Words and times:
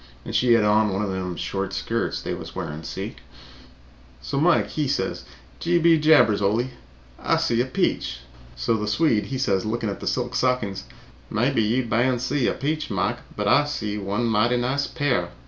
And 0.25 0.33
she 0.35 0.53
had 0.53 0.63
on 0.63 0.89
one 0.91 1.03
of 1.03 1.11
them 1.11 1.35
short 1.35 1.73
skirts 1.73 2.23
they 2.23 2.33
was 2.33 2.55
wearing, 2.55 2.81
see? 2.81 3.17
So 4.19 4.39
Mike 4.39 4.69
he 4.71 4.87
says 4.87 5.25
'Gee 5.59 5.77
be 5.77 5.99
jabbers, 5.99 6.41
Ole, 6.41 6.71
I 7.19 7.37
see 7.37 7.61
a 7.61 7.67
peach.' 7.67 8.21
So 8.55 8.75
the 8.77 8.87
Swede 8.87 9.25
he 9.27 9.37
says 9.37 9.63
lookin' 9.63 9.89
at 9.89 9.99
the 9.99 10.07
silk 10.07 10.33
stockings, 10.33 10.85
'Mebby 11.29 11.61
you 11.61 11.85
ban 11.85 12.17
see 12.17 12.47
a 12.47 12.53
peach, 12.55 12.89
Mike, 12.89 13.19
but 13.35 13.47
I 13.47 13.59
ban 13.59 13.67
see 13.67 13.99
one 13.99 14.25
mighty 14.25 14.57
nice 14.57 14.87
pair.' 14.87 15.29